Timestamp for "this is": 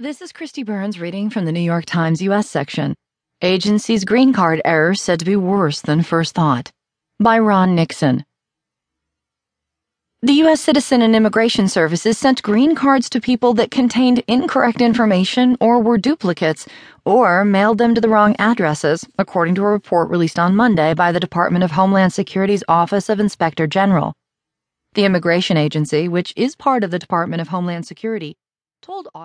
0.00-0.32